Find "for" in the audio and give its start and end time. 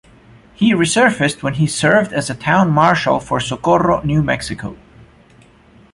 3.19-3.39